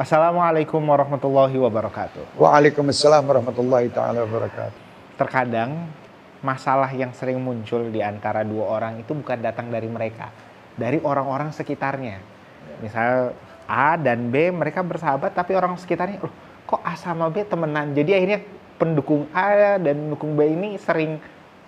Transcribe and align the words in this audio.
Assalamualaikum 0.00 0.80
warahmatullahi 0.80 1.60
wabarakatuh. 1.60 2.40
Waalaikumsalam 2.40 3.20
warahmatullahi 3.20 3.92
taala 3.92 4.24
wabarakatuh. 4.24 4.80
Terkadang 5.20 5.92
masalah 6.40 6.88
yang 6.96 7.12
sering 7.12 7.36
muncul 7.36 7.84
di 7.92 8.00
antara 8.00 8.40
dua 8.40 8.80
orang 8.80 9.04
itu 9.04 9.12
bukan 9.12 9.44
datang 9.44 9.68
dari 9.68 9.92
mereka, 9.92 10.32
dari 10.72 10.96
orang-orang 11.04 11.52
sekitarnya. 11.52 12.16
Misal 12.80 13.36
A 13.68 14.00
dan 14.00 14.32
B 14.32 14.48
mereka 14.48 14.80
bersahabat 14.80 15.36
tapi 15.36 15.52
orang 15.52 15.76
sekitarnya, 15.76 16.24
loh 16.24 16.32
kok 16.64 16.80
A 16.80 16.96
sama 16.96 17.28
B 17.28 17.44
temenan. 17.44 17.92
Jadi 17.92 18.16
akhirnya 18.16 18.40
pendukung 18.80 19.28
A 19.36 19.76
dan 19.76 20.08
pendukung 20.08 20.32
B 20.32 20.48
ini 20.48 20.80
sering 20.80 21.20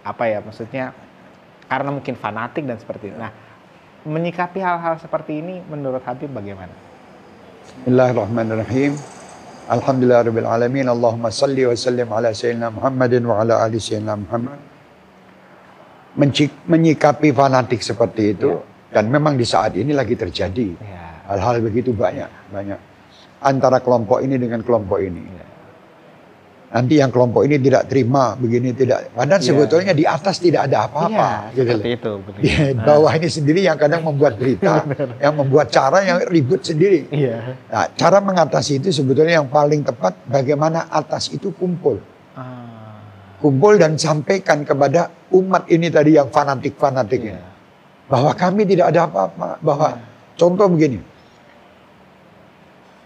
apa 0.08 0.24
ya 0.24 0.40
maksudnya 0.40 0.96
karena 1.68 1.92
mungkin 1.92 2.16
fanatik 2.16 2.64
dan 2.64 2.80
seperti 2.80 3.12
itu. 3.12 3.16
Nah, 3.20 3.28
menyikapi 4.08 4.56
hal-hal 4.56 4.96
seperti 5.04 5.44
ini 5.44 5.60
menurut 5.68 6.00
Habib 6.08 6.32
bagaimana? 6.32 6.91
Bismillahirrahmanirrahim. 7.62 8.98
Alhamdulillah 9.70 10.26
rabbil 10.26 10.48
alamin. 10.50 10.86
Allahumma 10.90 11.30
salli 11.30 11.62
wa 11.62 11.78
sallim 11.78 12.10
ala 12.10 12.34
sayyidina 12.34 12.74
Muhammadin 12.74 13.22
wa 13.22 13.38
ala 13.38 13.62
ali 13.62 13.78
sayyidina 13.78 14.18
Muhammad. 14.18 14.58
Menyikapi 16.66 17.30
fanatik 17.30 17.80
seperti 17.80 18.34
itu 18.34 18.58
ya. 18.58 18.98
dan 18.98 19.08
memang 19.14 19.38
di 19.38 19.46
saat 19.46 19.78
ini 19.78 19.94
lagi 19.94 20.18
terjadi. 20.18 20.68
Ya. 20.76 21.22
Hal-hal 21.30 21.62
begitu 21.62 21.94
banyak, 21.94 22.28
banyak 22.50 22.80
antara 23.40 23.78
kelompok 23.78 24.18
ini 24.26 24.36
dengan 24.42 24.60
kelompok 24.66 24.98
ini. 24.98 25.22
Ya 25.22 25.51
nanti 26.72 26.96
yang 26.96 27.12
kelompok 27.12 27.44
ini 27.44 27.60
tidak 27.60 27.84
terima 27.84 28.32
begini 28.32 28.72
tidak 28.72 29.12
padahal 29.12 29.36
yeah. 29.36 29.44
sebetulnya 29.44 29.92
di 29.92 30.04
atas 30.08 30.40
tidak 30.40 30.72
ada 30.72 30.88
apa-apa 30.88 31.52
yeah, 31.52 31.52
gitu 31.52 31.68
seperti 31.76 31.90
itu 31.92 32.12
di 32.40 32.48
bawah 32.80 33.12
ini 33.12 33.28
sendiri 33.28 33.60
yang 33.60 33.76
kadang 33.76 34.00
membuat 34.00 34.40
berita 34.40 34.88
yang 35.24 35.36
membuat 35.36 35.68
cara 35.68 36.00
yang 36.00 36.24
ribut 36.32 36.64
sendiri 36.64 37.12
yeah. 37.12 37.60
nah, 37.68 37.92
cara 37.92 38.24
mengatasi 38.24 38.80
itu 38.80 38.88
sebetulnya 38.88 39.44
yang 39.44 39.52
paling 39.52 39.84
tepat 39.84 40.16
bagaimana 40.24 40.88
atas 40.88 41.28
itu 41.28 41.52
kumpul 41.52 42.00
ah. 42.40 42.96
kumpul 43.36 43.76
dan 43.76 44.00
sampaikan 44.00 44.64
kepada 44.64 45.12
umat 45.36 45.68
ini 45.68 45.92
tadi 45.92 46.16
yang 46.16 46.32
fanatik-fanatik 46.32 47.20
yeah. 47.20 47.36
ini 47.36 47.42
bahwa 48.08 48.32
kami 48.32 48.64
tidak 48.64 48.96
ada 48.96 49.04
apa-apa 49.04 49.60
bahwa 49.60 49.88
yeah. 49.92 50.40
contoh 50.40 50.72
begini 50.72 51.04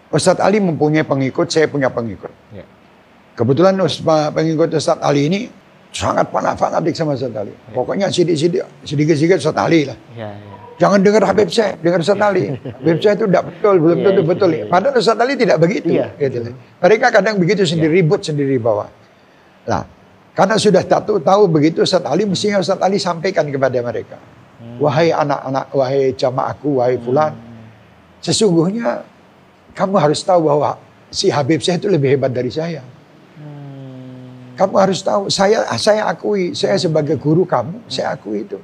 Ustadz 0.07 0.39
Ali 0.39 0.63
mempunyai 0.63 1.03
pengikut, 1.03 1.51
saya 1.51 1.67
punya 1.67 1.91
pengikut. 1.91 2.31
Yeah. 2.55 2.65
Kebetulan 3.37 3.77
pengikut 4.33 4.73
Ustaz 4.73 4.97
Ali 5.05 5.29
ini 5.29 5.41
sangat 5.93 6.33
fanatik 6.33 6.97
sama 6.97 7.13
Ustaz 7.13 7.37
Ali. 7.37 7.53
Ya. 7.53 7.73
Pokoknya 7.77 8.07
sidik-sidik, 8.09 8.65
sedikit-sedikit 8.81 9.45
Ustaz 9.45 9.61
Ali 9.61 9.85
lah. 9.85 9.99
Ya, 10.17 10.33
ya. 10.33 10.55
Jangan 10.77 11.01
dengar 11.01 11.25
Habib 11.25 11.49
saya, 11.53 11.77
dengar 11.81 12.01
Ustaz 12.01 12.17
Ali. 12.17 12.53
Habib 12.53 12.99
saya 13.01 13.17
itu 13.17 13.25
tidak 13.29 13.45
betul, 13.49 13.75
belum 13.81 13.99
tentu 14.05 14.23
ya, 14.25 14.29
betul. 14.29 14.51
Ya. 14.53 14.65
Padahal 14.69 14.97
Ustaz 14.97 15.21
Ali 15.21 15.35
tidak 15.37 15.57
begitu. 15.61 15.89
Ya. 15.93 16.09
Gitu. 16.17 16.53
Mereka 16.81 17.07
kadang 17.13 17.37
begitu 17.37 17.63
sendiri, 17.69 17.93
ya. 17.93 17.97
ribut 18.01 18.21
sendiri 18.25 18.57
bawah. 18.57 18.89
Nah, 19.69 19.85
karena 20.37 20.57
sudah 20.61 20.85
tahu, 20.85 21.21
tahu 21.21 21.43
begitu 21.49 21.85
Ustaz 21.85 22.05
Ali, 22.09 22.25
mestinya 22.25 22.61
Ustaz 22.61 22.81
Ali 22.81 22.97
sampaikan 22.97 23.49
kepada 23.49 23.77
mereka. 23.85 24.17
Hmm. 24.61 24.81
Wahai 24.81 25.13
anak-anak, 25.13 25.67
wahai 25.77 26.13
jamaahku, 26.17 26.81
wahai 26.81 26.97
fulan. 27.01 27.37
Hmm. 27.37 27.69
Sesungguhnya 28.21 29.05
kamu 29.77 29.97
harus 30.01 30.25
tahu 30.25 30.49
bahwa 30.49 30.81
si 31.13 31.29
Habib 31.29 31.61
saya 31.61 31.77
itu 31.77 31.89
lebih 31.93 32.17
hebat 32.17 32.33
dari 32.33 32.49
saya. 32.49 32.81
Kamu 34.57 34.75
harus 34.81 35.05
tahu, 35.05 35.29
saya 35.29 35.69
saya 35.77 36.09
akui, 36.09 36.57
saya 36.57 36.81
sebagai 36.81 37.21
guru 37.21 37.45
kamu, 37.45 37.85
saya 37.93 38.17
akui 38.17 38.49
itu. 38.49 38.57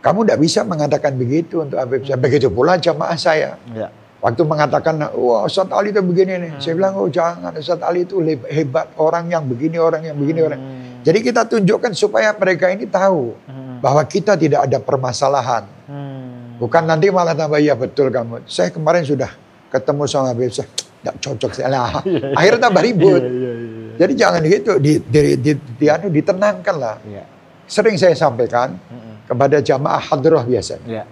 Kamu 0.00 0.24
tidak 0.24 0.40
bisa 0.40 0.64
mengatakan 0.64 1.12
begitu 1.12 1.60
untuk 1.60 1.76
Habib 1.76 2.08
saya. 2.08 2.16
Begitu 2.16 2.48
pula 2.48 2.80
jamaah 2.80 3.20
saya. 3.20 3.60
Ya. 3.76 3.92
Waktu 4.24 4.48
mengatakan, 4.48 4.96
wah 5.12 5.44
Ustaz 5.44 5.68
Ali 5.72 5.92
itu 5.92 6.00
begini 6.00 6.40
nih. 6.40 6.50
Hmm. 6.56 6.60
Saya 6.60 6.72
bilang, 6.72 6.96
oh 6.96 7.08
jangan, 7.12 7.52
Ustaz 7.52 7.84
Ali 7.84 8.08
itu 8.08 8.16
hebat. 8.48 8.96
Orang 8.96 9.28
yang 9.28 9.44
begini, 9.44 9.76
orang 9.76 10.08
yang 10.08 10.16
begini. 10.16 10.40
Hmm. 10.40 10.48
orang. 10.48 10.60
Jadi 11.04 11.18
kita 11.20 11.44
tunjukkan 11.44 11.92
supaya 11.92 12.32
mereka 12.32 12.72
ini 12.72 12.88
tahu 12.88 13.36
hmm. 13.36 13.84
bahwa 13.84 14.00
kita 14.08 14.40
tidak 14.40 14.72
ada 14.72 14.80
permasalahan. 14.80 15.68
Hmm. 15.84 16.56
Bukan 16.56 16.88
nanti 16.88 17.12
malah 17.12 17.36
tambah, 17.36 17.60
ya 17.60 17.76
betul 17.76 18.08
kamu. 18.08 18.48
Saya 18.48 18.72
kemarin 18.72 19.04
sudah 19.04 19.28
ketemu 19.68 20.02
sama 20.08 20.32
Habib 20.32 20.48
saya, 20.48 20.68
tidak 20.72 21.16
cocok. 21.20 21.50
Saya. 21.52 21.68
Nah, 21.68 22.00
akhirnya 22.40 22.72
tambah 22.72 22.82
ribut. 22.84 23.20
Iya, 23.20 23.28
iya, 23.28 23.52
iya. 23.52 23.79
Jadi 24.00 24.12
jangan 24.16 24.40
gitu, 24.48 24.80
di, 24.80 24.96
di, 24.96 25.36
di, 25.36 25.52
di, 25.52 25.86
anu, 25.92 26.08
ditenangkan 26.08 26.76
lah. 26.80 26.96
Ya. 27.04 27.28
Sering 27.68 28.00
saya 28.00 28.16
sampaikan 28.16 28.72
mm-hmm. 28.72 29.28
kepada 29.28 29.60
jamaah 29.60 30.00
hadroh 30.00 30.40
biasanya. 30.40 30.88
Ya. 30.88 31.04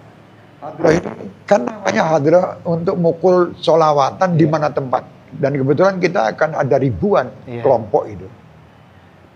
Hadroh 0.57 0.91
itu 0.97 1.09
kan 1.45 1.69
namanya 1.69 2.03
hadroh 2.09 2.45
untuk 2.65 2.97
mukul 2.97 3.53
solawatan 3.61 4.33
ya. 4.33 4.37
di 4.41 4.45
mana 4.49 4.73
tempat. 4.73 5.05
Dan 5.29 5.61
kebetulan 5.61 6.01
kita 6.01 6.33
akan 6.33 6.57
ada 6.57 6.81
ribuan 6.81 7.29
ya. 7.45 7.61
kelompok 7.61 8.09
itu. 8.09 8.25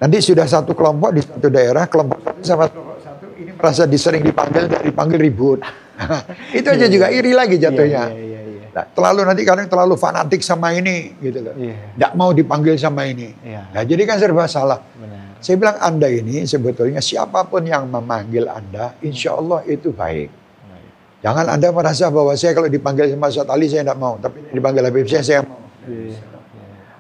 Nanti 0.02 0.18
sudah 0.18 0.50
satu 0.50 0.74
kelompok 0.74 1.14
di 1.14 1.22
satu 1.22 1.48
daerah, 1.54 1.86
kelompok 1.86 2.26
satu 2.26 2.42
sama 2.42 2.66
kelompok 2.74 2.98
satu 3.06 3.26
ini 3.38 3.54
merasa 3.54 3.86
disering 3.86 4.26
dipanggil 4.26 4.66
dari 4.66 4.90
panggil 4.90 5.22
ribut. 5.22 5.62
itu 6.58 6.68
aja 6.68 6.90
ya, 6.90 6.92
juga 6.92 7.08
iri 7.14 7.38
lagi 7.38 7.62
jatuhnya. 7.62 8.33
Nah, 8.74 8.86
terlalu 8.90 9.22
nanti 9.22 9.42
kadang 9.46 9.70
terlalu 9.70 9.94
fanatik 9.94 10.42
sama 10.42 10.74
ini 10.74 11.14
gitu 11.22 11.46
loh. 11.46 11.54
Yeah. 11.54 12.10
Mau 12.18 12.34
dipanggil 12.34 12.74
sama 12.82 13.06
ini. 13.06 13.30
Yeah. 13.46 13.70
Nah, 13.70 13.86
jadi 13.86 14.02
kan 14.10 14.18
serba 14.18 14.50
salah. 14.50 14.82
Benar. 14.98 15.38
Saya 15.38 15.56
bilang 15.62 15.78
Anda 15.78 16.10
ini 16.10 16.42
sebetulnya 16.50 16.98
siapa 16.98 17.46
pun 17.46 17.62
yang 17.70 17.86
memanggil 17.86 18.50
Anda, 18.50 18.98
insya 19.06 19.38
Allah 19.38 19.62
itu 19.70 19.94
baik. 19.94 20.26
baik. 20.66 20.90
Jangan 21.22 21.46
Anda 21.54 21.70
merasa 21.70 22.10
bahwa 22.10 22.34
saya 22.34 22.58
kalau 22.58 22.66
dipanggil 22.66 23.14
sama 23.14 23.30
Ustaz 23.30 23.46
Ali 23.46 23.70
saya 23.70 23.86
tidak 23.86 24.00
mau, 24.02 24.18
tapi 24.18 24.42
dipanggil 24.50 24.82
Habib 24.90 25.06
saya 25.06 25.22
saya 25.22 25.40
mau. 25.46 25.62
Yeah. 25.86 26.18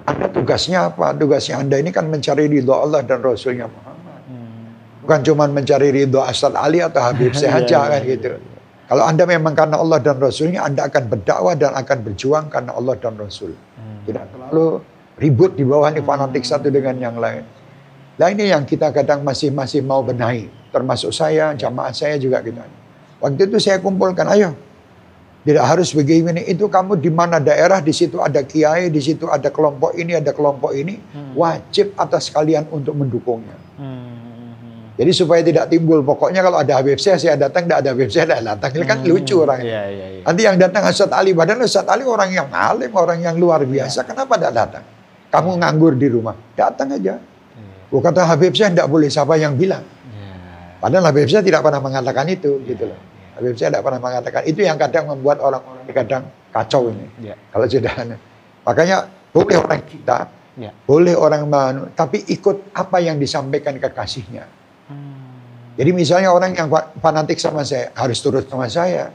Anda 0.05 0.25
tugasnya 0.29 0.94
apa? 0.94 1.17
Tugasnya 1.17 1.57
Anda 1.57 1.81
ini 1.81 1.90
kan 1.90 2.05
mencari 2.05 2.53
ridho 2.53 2.75
Allah 2.75 3.01
dan 3.01 3.17
Rasulnya 3.23 3.66
Muhammad. 3.66 4.22
Hmm. 4.29 4.78
Bukan 5.01 5.19
cuma 5.25 5.50
mencari 5.50 5.90
ridho 5.90 6.22
Ustaz 6.22 6.53
Ali 6.53 6.85
atau 6.85 7.01
Habib 7.01 7.34
saya 7.40 7.66
aja 7.66 7.97
kan 7.97 8.01
gitu. 8.05 8.53
Kalau 8.84 9.04
Anda 9.08 9.24
memang 9.24 9.56
karena 9.56 9.80
Allah 9.80 10.00
dan 10.04 10.20
Rasulnya, 10.20 10.68
Anda 10.68 10.92
akan 10.92 11.04
berdakwah 11.08 11.56
dan 11.56 11.72
akan 11.72 11.98
berjuang 12.04 12.52
karena 12.52 12.76
Allah 12.76 13.00
dan 13.00 13.16
Rasul. 13.16 13.56
Hmm. 13.56 14.04
Tidak 14.04 14.26
terlalu 14.28 14.84
ribut 15.16 15.56
di 15.56 15.64
bawah 15.64 15.88
ini 15.88 16.04
fanatik 16.04 16.44
satu 16.44 16.68
dengan 16.68 17.00
yang 17.00 17.16
lain. 17.16 17.48
Nah 18.20 18.28
ini 18.30 18.52
yang 18.52 18.68
kita 18.68 18.92
kadang 18.92 19.24
masih 19.24 19.56
masih 19.56 19.80
mau 19.82 20.04
benahi. 20.04 20.52
Termasuk 20.70 21.16
saya, 21.16 21.56
jamaah 21.56 21.96
saya 21.96 22.20
juga 22.20 22.44
gitu. 22.44 22.60
Waktu 23.24 23.48
itu 23.48 23.58
saya 23.62 23.80
kumpulkan, 23.80 24.28
ayo. 24.36 24.52
Tidak 25.44 25.60
harus 25.60 25.92
begini, 25.92 26.44
itu 26.48 26.72
kamu 26.72 27.04
di 27.04 27.12
mana 27.12 27.36
daerah, 27.36 27.84
di 27.84 27.92
situ 27.92 28.16
ada 28.20 28.40
kiai, 28.48 28.88
di 28.88 29.04
situ 29.04 29.28
ada 29.28 29.52
kelompok 29.52 29.92
ini, 29.96 30.16
ada 30.16 30.32
kelompok 30.32 30.72
ini. 30.76 31.00
Hmm. 31.00 31.36
Wajib 31.36 31.96
atas 31.96 32.32
kalian 32.32 32.68
untuk 32.72 32.96
mendukungnya. 32.96 33.62
Jadi 34.94 35.09
supaya 35.09 35.42
tidak 35.42 35.74
timbul, 35.74 36.06
pokoknya 36.06 36.46
kalau 36.46 36.62
ada 36.62 36.78
Habib 36.78 37.02
saya, 37.02 37.18
saya 37.18 37.34
datang, 37.34 37.66
tidak 37.66 37.81
ada 37.81 37.90
Habib 37.98 38.14
saya, 38.14 38.30
tidak 38.30 38.42
datang. 38.46 38.70
Ini 38.78 38.86
kan 38.86 38.98
hmm, 39.02 39.09
lucu 39.09 39.36
orang. 39.42 39.59
Iya, 39.66 39.81
iya, 39.90 40.06
iya. 40.06 40.22
Nanti 40.22 40.42
yang 40.46 40.58
datang 40.62 40.86
Ustaz 40.86 41.09
Ali, 41.09 41.34
padahal 41.34 41.66
Ustaz 41.66 41.90
Ali 41.90 42.06
orang 42.06 42.30
yang 42.30 42.46
alim, 42.54 42.94
orang 42.94 43.18
yang 43.18 43.34
luar 43.34 43.66
biasa. 43.66 44.06
Ya. 44.06 44.14
Kenapa 44.14 44.38
tidak 44.38 44.53
datang? 44.53 44.86
Kamu 45.34 45.50
iya. 45.50 45.59
nganggur 45.66 45.94
di 45.98 46.08
rumah, 46.14 46.38
datang 46.53 46.94
aja. 46.94 47.18
Ya. 47.18 47.84
Oh, 47.90 48.06
kata 48.06 48.22
Habib 48.22 48.53
saya 48.53 48.70
tidak 48.70 48.86
boleh 48.86 49.09
siapa 49.09 49.34
yang 49.34 49.58
bilang. 49.58 49.82
Ya. 50.14 50.34
Padahal 50.78 51.09
Habib 51.09 51.26
saya 51.26 51.42
tidak 51.42 51.66
pernah 51.66 51.82
mengatakan 51.82 52.26
itu, 52.30 52.62
ya. 52.62 52.70
gitu 52.78 52.84
loh. 52.94 53.00
Habib 53.34 53.53
saya 53.58 53.70
tidak 53.74 53.84
pernah 53.90 54.02
mengatakan 54.02 54.42
itu 54.46 54.62
yang 54.62 54.78
kadang 54.78 55.09
membuat 55.09 55.42
orang-orang 55.42 55.90
kadang 55.90 56.24
kacau 56.53 56.94
ini. 56.94 57.34
Ya. 57.34 57.36
Kalau 57.50 57.66
sudah, 57.66 57.94
makanya 58.62 59.09
boleh 59.34 59.58
orang 59.58 59.82
kita, 59.90 60.29
ya. 60.53 60.70
boleh 60.85 61.17
orang 61.17 61.50
mana, 61.50 61.90
tapi 61.97 62.22
ikut 62.29 62.78
apa 62.78 63.02
yang 63.02 63.17
disampaikan 63.17 63.73
kekasihnya. 63.82 64.62
Jadi 65.73 65.90
misalnya 65.90 66.29
orang 66.29 66.53
yang 66.53 66.70
fanatik 67.02 67.41
sama 67.41 67.66
saya 67.66 67.90
harus 67.97 68.22
turut 68.22 68.46
sama 68.46 68.70
saya. 68.70 69.09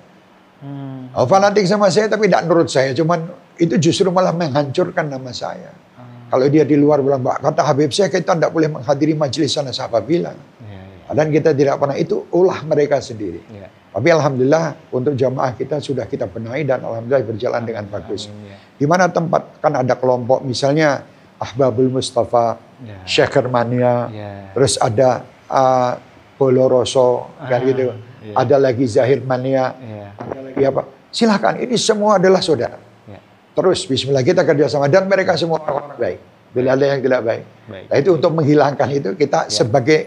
Hmm. 0.58 1.14
Oh, 1.14 1.22
fanatik 1.22 1.62
sama 1.70 1.86
saya 1.86 2.10
tapi 2.10 2.26
tidak 2.26 2.50
nurut 2.50 2.66
saya, 2.66 2.90
cuman 2.90 3.30
itu 3.62 3.78
justru 3.78 4.10
malah 4.10 4.34
menghancurkan 4.34 5.06
nama 5.06 5.30
saya. 5.30 5.70
Hmm. 5.94 6.26
Kalau 6.34 6.46
dia 6.50 6.66
di 6.66 6.74
luar 6.74 6.98
bilang, 6.98 7.22
kata 7.22 7.62
Habib 7.62 7.94
saya 7.94 8.10
kita 8.10 8.34
tidak 8.34 8.50
boleh 8.50 8.66
menghadiri 8.66 9.14
majelis 9.14 9.54
sana, 9.54 9.70
siapa 9.70 10.02
bilang? 10.02 10.34
Ya, 10.66 10.82
ya. 10.82 11.14
Dan 11.14 11.30
kita 11.30 11.54
tidak 11.54 11.78
pernah 11.78 11.94
itu 11.94 12.26
ulah 12.34 12.66
mereka 12.66 12.98
sendiri. 12.98 13.38
Ya. 13.54 13.70
Tapi 13.70 14.08
alhamdulillah 14.10 14.90
untuk 14.90 15.14
jamaah 15.14 15.54
kita 15.54 15.78
sudah 15.78 16.10
kita 16.10 16.26
benahi 16.26 16.66
dan 16.66 16.82
alhamdulillah 16.82 17.22
berjalan 17.22 17.62
dengan 17.62 17.86
bagus. 17.86 18.26
ya. 18.26 18.58
Di 18.74 18.86
mana 18.86 19.06
tempat 19.06 19.62
kan 19.62 19.78
ada 19.78 19.94
kelompok 19.94 20.42
misalnya 20.42 21.06
Ahbabul 21.38 21.86
Mustafa, 21.86 22.58
ya. 22.82 22.98
Syekh 23.06 23.46
Mania, 23.46 24.10
ya. 24.10 24.50
terus 24.58 24.74
ada 24.74 25.22
uh, 25.46 25.94
Boloroso 26.38 27.34
kan 27.50 27.60
gitu. 27.66 27.90
Iya. 28.22 28.34
Ada 28.38 28.56
lagi 28.62 28.86
Zahir 28.86 29.20
Mania, 29.26 29.74
iya. 29.82 30.14
ada 30.14 30.38
lagi 30.46 30.62
apa? 30.62 30.82
Silahkan, 31.10 31.58
ini 31.58 31.74
semua 31.74 32.22
adalah 32.22 32.38
saudara. 32.38 32.78
Iya. 33.10 33.18
Terus 33.58 33.82
Bismillah 33.90 34.22
kita 34.22 34.46
kerjasama 34.46 34.86
dan 34.86 35.10
mereka 35.10 35.34
semua 35.34 35.58
orang 35.66 35.98
baik. 35.98 36.18
Bila 36.54 36.78
ada 36.78 36.84
yang 36.86 37.02
tidak 37.02 37.20
baik. 37.26 37.44
baik. 37.68 37.86
Nah 37.90 37.96
itu 37.98 38.10
untuk 38.14 38.32
menghilangkan 38.38 38.88
itu 38.94 39.10
kita 39.18 39.50
iya. 39.50 39.52
sebagai 39.52 40.00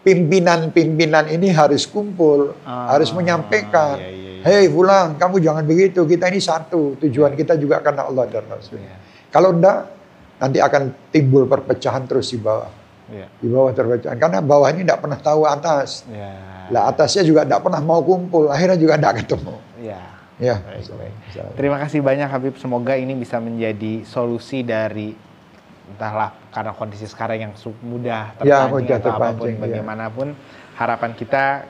pimpinan-pimpinan 0.00 1.28
ini 1.28 1.52
harus 1.52 1.84
kumpul, 1.84 2.56
ah, 2.64 2.96
harus 2.96 3.12
menyampaikan, 3.12 4.00
iya, 4.00 4.08
iya, 4.08 4.30
iya. 4.40 4.64
hei 4.64 4.66
Fulan, 4.72 5.20
kamu 5.20 5.36
jangan 5.44 5.64
begitu, 5.68 6.08
kita 6.08 6.32
ini 6.32 6.40
satu, 6.40 6.96
tujuan 6.96 7.36
kita 7.36 7.60
juga 7.60 7.84
karena 7.84 8.08
Allah 8.08 8.24
dan 8.28 8.48
Rasul. 8.48 8.80
Iya. 8.80 8.96
Kalau 9.28 9.52
enggak, 9.52 9.92
nanti 10.40 10.58
akan 10.58 11.12
timbul 11.12 11.44
perpecahan 11.44 12.08
terus 12.08 12.32
di 12.32 12.40
bawah. 12.40 12.79
Iya. 13.10 13.26
Di 13.42 13.48
bawah 13.50 13.72
terpecahan, 13.74 14.16
karena 14.16 14.38
bawah 14.38 14.68
ini 14.70 14.86
tidak 14.86 15.02
pernah 15.02 15.18
tahu 15.18 15.42
atas. 15.44 16.06
Iya. 16.06 16.32
Lah 16.70 16.82
atasnya 16.94 17.26
juga 17.26 17.42
tidak 17.42 17.66
pernah 17.66 17.82
mau 17.82 18.00
kumpul, 18.00 18.46
akhirnya 18.46 18.78
juga 18.78 18.94
tidak 18.96 19.26
ketemu. 19.26 19.54
Iya. 19.82 20.00
Ya. 20.40 20.56
Baik, 20.64 20.88
baik. 20.96 21.14
Terima 21.58 21.76
kasih 21.76 22.00
banyak 22.00 22.28
Habib. 22.30 22.54
Semoga 22.56 22.96
ini 22.96 23.12
bisa 23.12 23.36
menjadi 23.36 24.08
solusi 24.08 24.64
dari 24.64 25.12
entahlah 25.90 26.32
karena 26.54 26.72
kondisi 26.72 27.04
sekarang 27.04 27.50
yang 27.50 27.52
mudah 27.82 28.38
ya, 28.40 28.70
terpancing 28.70 28.86
ya, 28.86 28.96
atau 29.02 29.12
apa 29.18 29.28
pun 29.34 29.48
ya. 29.50 29.58
bagaimanapun 29.58 30.26
harapan 30.78 31.10
kita 31.18 31.66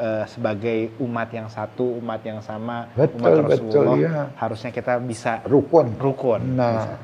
uh, 0.00 0.24
sebagai 0.24 0.96
umat 0.98 1.28
yang 1.30 1.46
satu, 1.52 2.00
umat 2.00 2.24
yang 2.24 2.40
sama, 2.40 2.88
betul, 2.96 3.20
umat 3.20 3.30
Rasulullah, 3.52 3.96
betul, 3.96 4.08
ya. 4.08 4.24
harusnya 4.40 4.70
kita 4.72 4.96
bisa 5.04 5.44
rukun. 5.44 5.92
Rukun. 6.00 6.56
Nah, 6.56 6.96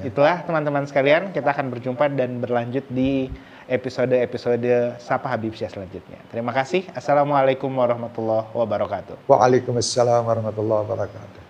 itulah 0.00 0.40
teman-teman 0.42 0.88
sekalian, 0.88 1.30
kita 1.30 1.52
akan 1.52 1.68
berjumpa 1.68 2.08
dan 2.16 2.40
berlanjut 2.40 2.88
di 2.88 3.28
episode-episode 3.68 4.98
Sapa 4.98 5.30
Habib 5.30 5.54
Syah 5.54 5.70
selanjutnya. 5.70 6.18
Terima 6.32 6.50
kasih. 6.50 6.88
Assalamualaikum 6.96 7.70
warahmatullahi 7.70 8.50
wabarakatuh. 8.56 9.28
Waalaikumsalam 9.30 10.26
warahmatullahi 10.26 10.80
wabarakatuh. 10.88 11.41